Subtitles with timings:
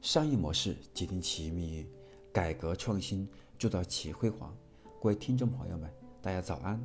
[0.00, 1.86] 商业模式决定企业命运，
[2.32, 4.56] 改革创新铸造企业辉煌。
[4.98, 5.90] 各位听众朋友们，
[6.22, 6.82] 大家早安，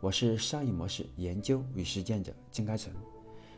[0.00, 2.90] 我是商业模式研究与实践者金开成，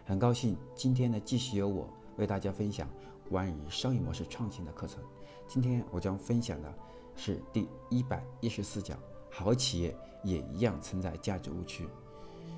[0.04, 2.90] 很高兴今天呢继续由我为大家分享
[3.30, 5.00] 关于商业模式创新的课程。
[5.46, 6.74] 今天我将分享的
[7.14, 8.98] 是第一百一十四讲：
[9.30, 11.86] 好企业也一样存在价值误区。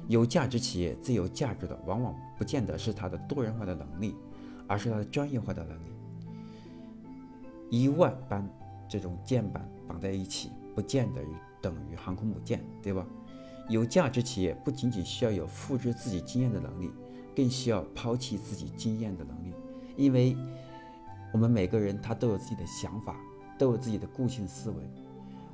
[0.07, 4.17] 有价值企业最有价值的，往往不见得是它的多元化的能力，
[4.67, 5.91] 而是它的专业化的能力。
[7.71, 8.49] 一万般
[8.89, 11.21] 这种箭板绑在一起，不见得
[11.61, 13.07] 等于航空母舰，对吧？
[13.69, 16.91] 有价值企业不仅仅需要有复制自己经验的能力，
[17.37, 19.53] 更需要抛弃自己经验的能力。
[19.97, 20.35] 因为
[21.33, 23.21] 我们每个人他都有自己的想法，
[23.59, 24.77] 都有自己的固性思维。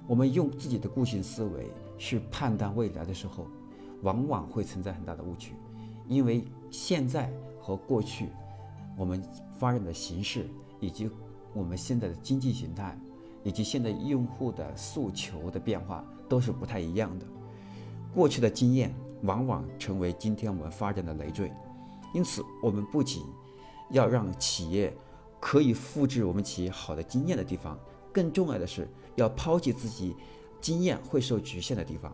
[0.07, 3.47] 我们用自己的固性思维去判断未来的时候，
[4.03, 5.55] 往往会存在很大的误区。
[6.07, 8.29] 因为现在和过去，
[8.97, 9.21] 我们
[9.59, 10.47] 发展的形式
[10.79, 11.11] 以及
[11.55, 12.99] 我们现在的经济形态，
[13.43, 17.27] 以及现在用户的诉求的变化都是不太一样的。
[18.13, 21.51] 过去的经验往往成为今天我们发展的累赘，
[22.13, 23.23] 因此我们不仅
[23.91, 24.93] 要让企业
[25.41, 27.79] 可以复制我们企业好的经验的地方，
[28.13, 30.15] 更重要的是要抛弃自己
[30.61, 32.13] 经验会受局限的地方。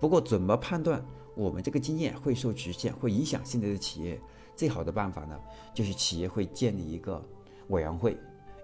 [0.00, 1.04] 不过，怎么判断
[1.34, 4.20] 我们这个经验会受局限，会影响现在的企业？
[4.56, 5.38] 最好的办法呢，
[5.72, 7.22] 就是企业会建立一个
[7.68, 8.16] 委员会。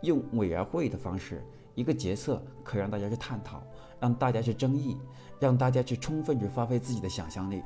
[0.03, 1.43] 用委员会的方式，
[1.75, 3.63] 一个决策可让大家去探讨，
[4.01, 4.97] 让大家去争议，
[5.41, 7.63] 让大家去充分去发挥自己的想象力，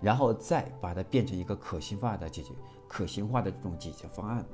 [0.00, 2.52] 然后再把它变成一个可行化的解决、
[2.86, 4.44] 可行化的这种解决方案。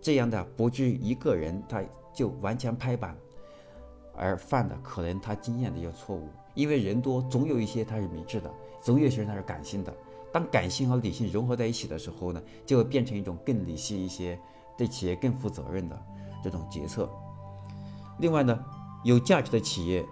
[0.00, 3.16] 这样的不至于一个人他就完全拍板，
[4.14, 6.28] 而犯的可能他经验的一个错误。
[6.54, 9.92] 因为人多，总有一些他是明智的，总有一些人他是感性的。
[10.32, 14.38] 当感性和理性融合在一起的时候呢，就会变成一种更理性一些、
[14.76, 16.00] 对企业更负责任的。
[16.44, 17.10] 这种决策。
[18.20, 18.62] 另外呢，
[19.02, 20.04] 有价值的企业，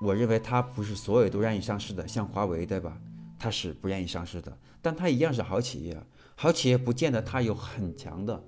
[0.00, 2.96] 我认为它不是所有都愿意上市的，像华为对吧？
[3.38, 6.02] 它是不愿意上市的，但它一样是好企业。
[6.34, 8.42] 好企业不见得它有很强的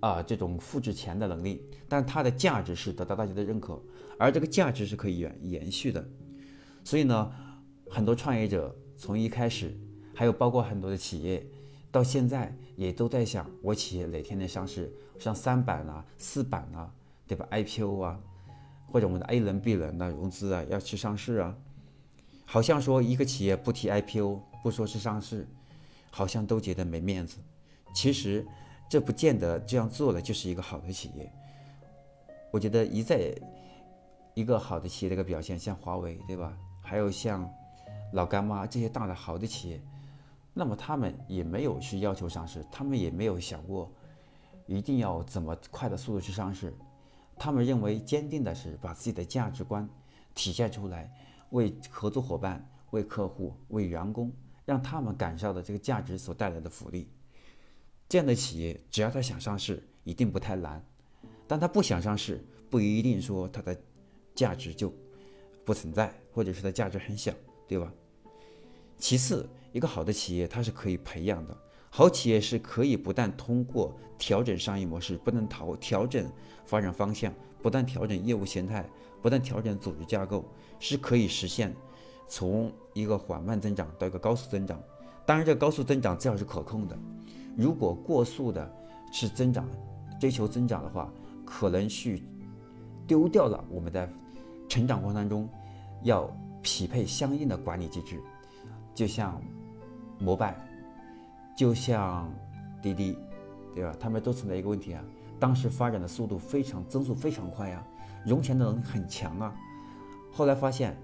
[0.00, 3.80] 啊这种复制钱的能力，但它的价值是得到大家的认可，
[4.18, 6.04] 而这个价值是可以延延续的。
[6.82, 7.32] 所以呢，
[7.88, 9.78] 很多创业者从一开始，
[10.12, 11.46] 还有包括很多的企业。
[11.94, 16.92] 到现在也都在想，我企业哪天能上市，上三板啊、四板啊，
[17.24, 18.18] 对吧？IPO 啊，
[18.90, 21.56] 或者我们的 A 轮、B 轮的融资啊，要去上市啊。
[22.44, 25.46] 好像说一个企业不提 IPO，不说是上市，
[26.10, 27.38] 好像都觉得没面子。
[27.94, 28.44] 其实
[28.90, 31.32] 这不见得这样做了就是一个好的企业。
[32.50, 33.32] 我觉得一再
[34.34, 36.58] 一个好的企业的一个表现，像华为，对吧？
[36.82, 37.48] 还有像
[38.14, 39.80] 老干妈这些大的好的企业。
[40.56, 43.92] 那么他们也没有去要求上市，他们也没有想过
[44.66, 46.72] 一定要怎么快的速度去上市。
[47.36, 49.88] 他们认为坚定的是把自己的价值观
[50.32, 51.12] 体现出来，
[51.50, 54.32] 为合作伙伴、为客户、为员工，
[54.64, 57.08] 让他们感受到这个价值所带来的福利。
[58.08, 60.80] 这样的企业，只要他想上市，一定不太难；
[61.48, 63.76] 但他不想上市，不一定说它的
[64.36, 64.94] 价值就
[65.64, 67.32] 不存在，或者是它价值很小，
[67.66, 67.92] 对吧？
[68.96, 69.48] 其次。
[69.74, 71.56] 一个好的企业，它是可以培养的。
[71.90, 76.30] 好企业是可以不但通过调整商业模式，不能调调整
[76.64, 78.88] 发展方向，不断调整业务形态，
[79.20, 80.44] 不断调整组织架构，
[80.78, 81.74] 是可以实现
[82.28, 84.80] 从一个缓慢增长到一个高速增长。
[85.26, 86.96] 当然，这个高速增长最好是可控的。
[87.56, 88.72] 如果过速的
[89.12, 89.68] 是增长，
[90.20, 91.12] 追求增长的话，
[91.44, 92.22] 可能去
[93.08, 94.08] 丢掉了我们在
[94.68, 95.48] 成长过程当中
[96.04, 96.30] 要
[96.62, 98.20] 匹配相应的管理机制，
[98.94, 99.42] 就像。
[100.18, 100.56] 摩拜，
[101.56, 102.32] 就像
[102.80, 103.18] 滴滴，
[103.74, 103.94] 对吧？
[103.98, 105.02] 他们都存在一个问题啊，
[105.38, 107.84] 当时发展的速度非常，增速非常快呀，
[108.24, 109.54] 融钱的能力很强啊。
[110.32, 110.96] 后来发现，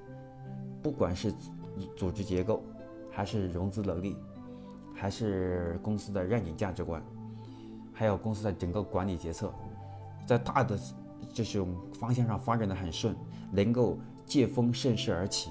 [0.82, 1.32] 不管是
[1.96, 2.62] 组织结构，
[3.10, 4.16] 还是融资能力，
[4.94, 7.02] 还是公司的愿景价值观，
[7.92, 9.52] 还有公司的整个管理决策，
[10.26, 10.78] 在大的
[11.32, 13.14] 这种方向上发展的很顺，
[13.52, 15.50] 能够借风顺势而起。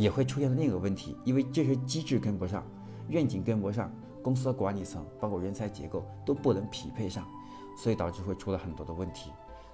[0.00, 2.64] 也会出现另一个问题，因为这些机制跟不上，
[3.08, 3.92] 愿景跟不上，
[4.22, 7.28] 公司的管理层包括人才结构都不能匹配上，
[7.76, 9.30] 所以导致会出了很多的问题，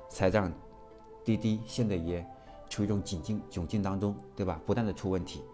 [0.08, 0.52] 才让
[1.24, 2.26] 滴滴现在也
[2.68, 4.60] 处于一种窘境窘境当中，对吧？
[4.66, 5.44] 不断的出问题。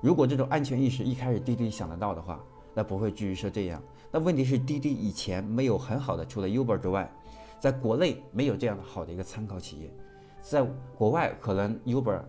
[0.00, 2.38] 如果这种安全意识一开始滴滴想得到的话，
[2.72, 3.82] 那不会至于说这样。
[4.12, 7.12] 那问题是滴滴以前没有很好的，除了 Uber 之外，
[7.58, 9.90] 在国内没有这样的好的一个参考企业，
[10.40, 10.62] 在
[10.96, 12.22] 国外可能 Uber。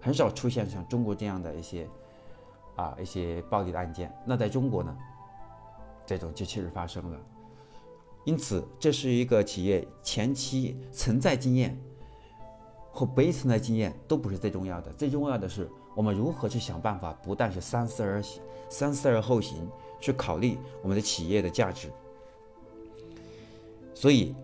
[0.00, 1.88] 很少出现像中国这样的一些
[2.76, 4.12] 啊一些暴力的案件。
[4.24, 4.96] 那在中国呢，
[6.04, 7.18] 这种就确实发生了。
[8.24, 11.78] 因此，这是一个企业前期存在经验
[12.90, 19.68] 和没存在经验都不是最重要的，最重要的是我们如何去想办法，不但是三思而行，三思而后行，
[20.00, 21.88] 去考虑我们的企业的价值。
[23.94, 24.34] 所以，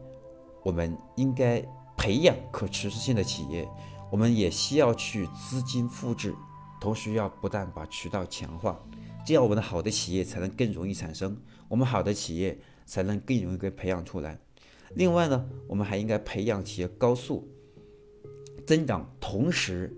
[0.62, 1.60] 我们应该
[1.96, 3.68] 培养可持续性的企业，
[4.12, 6.32] 我们也需要去资金复制，
[6.80, 8.78] 同时要不断把渠道强化，
[9.26, 11.36] 这样我们的好的企业才能更容易产生，
[11.66, 12.56] 我们好的企业。
[12.84, 14.38] 才能更容易被培养出来。
[14.96, 17.48] 另外呢，我们还应该培养企业高速
[18.66, 19.96] 增长，同时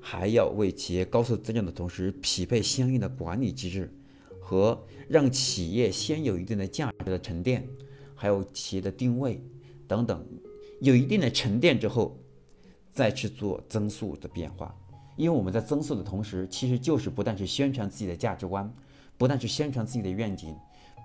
[0.00, 3.92] 还要为企业高速增长的同时匹配相应的管理机制
[4.40, 7.68] 和让企业先有一定的价值的沉淀，
[8.14, 9.44] 还有企业的定位
[9.88, 10.24] 等等，
[10.80, 12.16] 有一定的沉淀之后，
[12.92, 14.74] 再去做增速的变化。
[15.16, 18.72] 因为我们在增速的同时，其实就是不但是宣传自己的价值观，
[19.18, 20.56] 不但是宣传自己的愿景。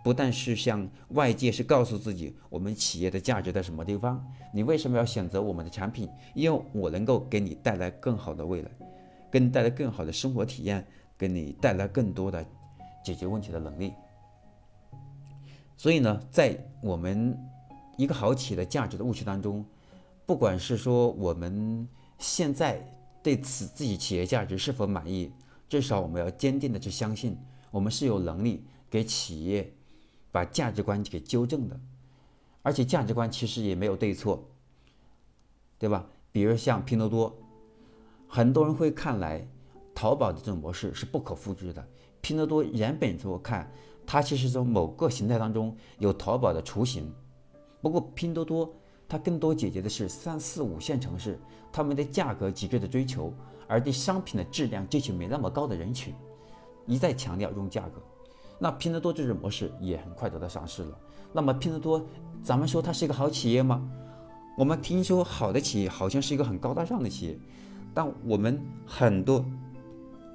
[0.04, 6.08] 不但是向外界是告诉自己我们企业的价值在什么地方，你为什么要选择我们的产品？
[6.34, 8.72] 因为我能够给你带来更好的未来，
[9.30, 10.86] 给你带来更好的生活体验，
[11.18, 12.46] 给你带来更多的
[13.04, 13.92] 解决问题的能力。
[15.76, 17.38] 所以呢，在我们
[17.98, 19.66] 一个好企业的价值的误区当中，
[20.28, 21.88] 不管是说我们
[22.20, 22.86] 现在
[23.24, 25.32] 对此自己企业价值是否满意，
[25.68, 27.36] 至少我们要坚定的去相信，
[27.72, 29.74] 我们是有能力给企业。
[30.30, 31.80] 把价值观给纠正的，
[32.62, 34.48] 而且价值观其实也没有对错，
[35.80, 36.06] 对吧？
[36.32, 37.36] 比如像拼多多，
[38.28, 39.48] 很多人会看来
[39.96, 41.88] 淘宝的这种模式是不可复制的。
[42.22, 43.72] 拼多多原本说看，
[44.06, 47.12] 它其实从某个形态当中有淘宝的雏形，
[47.82, 48.72] 不过拼多多
[49.08, 51.40] 它更多解决的是三四五线城市
[51.72, 53.34] 他们的价格极致的追求，
[53.68, 56.14] 而对商品的质量追求没那么高的人群，
[56.86, 58.02] 一再强调用价格。
[58.60, 60.98] 那拼多多这种模式也很快得到上市了。
[61.32, 62.06] 那么拼多多，
[62.44, 63.88] 咱们说它是一个好企业吗？
[64.58, 67.40] 我们听说好的企业好像是一个很高大上的企业，
[67.94, 69.46] 但我们很多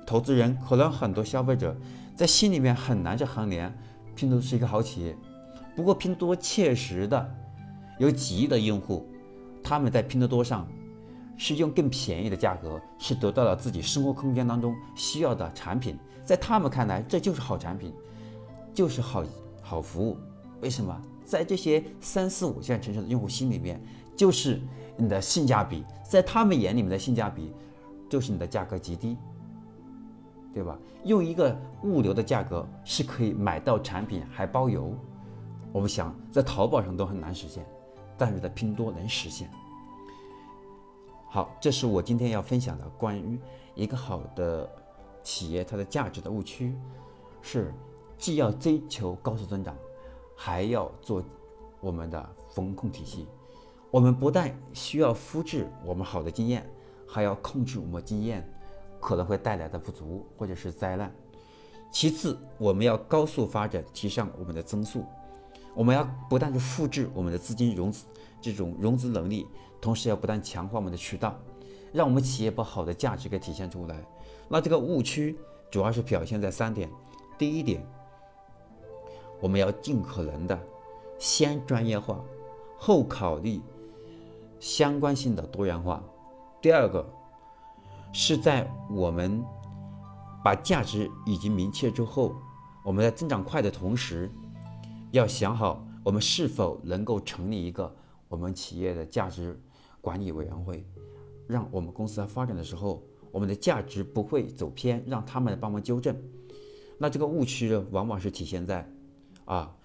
[0.07, 1.77] 投资人可能很多消费者
[2.15, 3.73] 在心里面很难去衡量
[4.15, 5.17] 拼多多是一个好企业。
[5.75, 7.35] 不过拼多多切实的
[8.03, 9.09] 有几亿的用户，
[9.63, 10.67] 他们在拼多多上
[11.37, 17.95] 是用更便宜的价格是得到了自己生活空间当中需要的产品，在他们看来这就是好产品。
[18.75, 19.23] 就是好
[19.61, 20.17] 好服务，
[20.63, 23.79] 为什么在这些三四五线城市的用户心里面，
[24.17, 24.59] 就是
[24.97, 27.53] 你的性价比，在他们眼里面的性价比，
[28.09, 29.19] 就是你的价格极低，
[30.55, 30.79] 对吧？
[31.05, 34.97] 用一个物流的价格是可以买到产品还包邮，
[35.71, 37.63] 我们想在淘宝上都很难实现，
[38.23, 39.51] 但是在拼多多能实现。
[41.29, 43.37] 好，这是我今天要分享的关于
[43.75, 44.71] 一个好的
[45.25, 46.77] 企业它的价值的误区，
[47.41, 47.75] 是。
[48.19, 49.77] 既要追求高速增长，
[50.37, 51.21] 还要做
[51.81, 53.27] 我们的风控体系。
[53.91, 56.65] 我们不但需要复制我们好的经验，
[57.05, 58.49] 还要控制我们经验
[59.01, 61.13] 可能会带来的不足或者是灾难。
[61.91, 65.05] 其次，我们要高速发展，提升我们的增速。
[65.75, 68.07] 我们要不断的复制我们的资金融资
[68.41, 69.47] 这种融资能力，
[69.81, 71.39] 同时要不断强化我们的渠道，
[71.93, 74.05] 让我们企业把好的价值给体现出来。
[74.49, 75.39] 那这个误区
[75.71, 76.91] 主要是表现在三点。
[77.39, 77.87] 第一点。
[79.41, 80.57] 我们要尽可能的
[81.19, 82.21] 先专业化，
[82.79, 83.61] 后考虑
[84.61, 86.01] 相关性的多元化。
[86.61, 87.05] 第二个
[88.13, 89.45] 是在我们
[90.45, 92.37] 把价值已经明确之后，
[92.85, 94.31] 我们在增长快的同时，
[95.13, 97.95] 要想好我们是否能够成立一个
[98.29, 99.61] 我们企业的价值
[100.01, 100.85] 管理委员会，
[101.47, 106.17] 让我们公司在发展的时候，我们的价值不会走偏，让他们来帮忙纠正。
[106.99, 108.91] 那这个误区，往往是体现在。
[109.45, 109.77] 啊，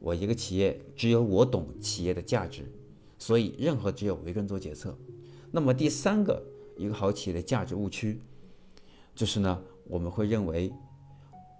[0.00, 2.70] 我一个企业只有我懂企业的价值，
[3.18, 4.94] 所以任何只有我一个人做决策。
[5.50, 6.42] 那么第三个
[6.76, 8.20] 一个好企业的价值误区，
[9.14, 10.70] 就是呢，我们会认为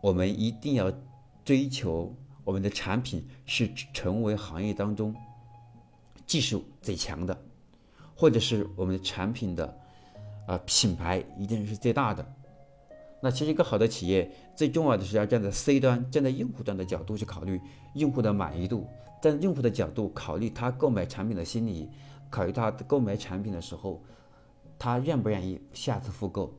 [0.02, 0.92] 我们一定要
[1.42, 5.14] 追求我们的产品是成为行业当中
[6.26, 7.36] 技术最强的，
[8.14, 9.76] 或者是我们的产品的
[10.46, 12.24] 啊品牌一定是最大的。
[13.20, 17.58] 那其实一个好的企业最重要的是要站在 C 端，站在用户端的角度去考虑
[17.94, 18.86] 用户的满意度，
[19.22, 21.88] 站在用户的角度考虑他购买产品的心理，
[22.28, 24.02] 考虑他购买产品的时候，
[24.78, 26.52] 他愿不愿意下次复购。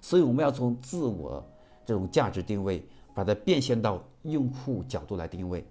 [0.00, 1.44] 所以我们要从自我
[1.86, 2.84] 这种价值定位，
[3.18, 5.66] 把它变现到用户角度来定位。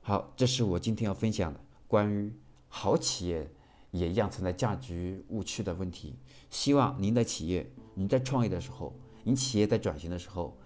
[0.00, 2.32] 好，这是我今天要分享的关于
[2.68, 3.46] 好企业
[3.90, 6.16] 也一样存在价值误区的问题。
[6.48, 8.94] 希望您的企业，您在创业的时候。
[9.24, 10.56] 你企业在转型的时候，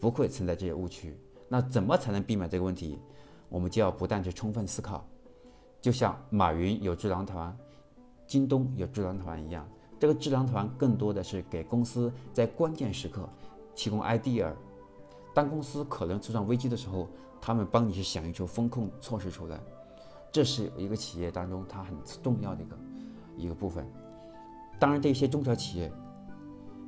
[0.00, 1.16] 不会存在这些误区。
[1.48, 2.98] 那怎么才能避免这个问题？
[3.48, 5.06] 我们就要不断去充分思考。
[5.80, 7.56] 就像马云有智囊团，
[8.26, 9.68] 京东有智囊团一样，
[10.00, 13.28] 这个智囊团更多的是给公司在关键时刻
[13.76, 14.52] 提供 idea。
[15.36, 17.06] 当公司可能出现危机的时候，
[17.42, 19.60] 他们帮你去想一出风控措施出来。
[20.32, 22.78] 这是一个企业当中它很重要的一个
[23.36, 23.86] 一个部分。
[24.78, 25.92] 当然，这些中小企业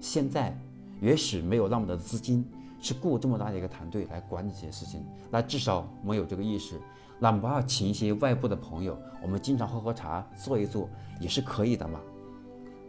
[0.00, 0.59] 现在
[0.99, 2.43] 也许没有那么多资金
[2.81, 6.81] 去雇这么大的一个团队来管理这些事情，那至少我们有这个意识，
[7.19, 10.88] 哪怕请一些外部的朋友，我们经常喝喝茶、坐一坐
[11.21, 12.00] 也是可以的嘛。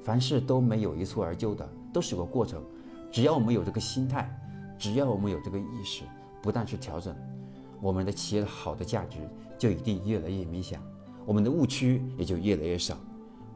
[0.01, 2.63] 凡事都没有一蹴而就的，都是有个过程。
[3.12, 4.34] 只要我们有这个心态，
[4.80, 6.04] 只要我们有这个意识，
[6.42, 7.14] 不断去调整，
[7.82, 9.18] 我们的企业的好的价值
[9.58, 10.82] 就一定越来越明显，
[11.26, 12.98] 我们的误区也就越来越少，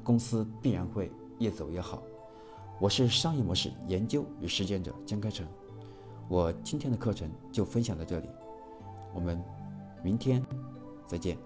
[0.03, 2.03] 公司必然会越走越好。
[2.80, 5.48] 我是商业模式研究与实践者江开成，
[6.27, 8.27] 我今天的课程就分享到这里，
[9.13, 9.42] 我们
[10.03, 10.44] 明天
[11.08, 11.38] 再见。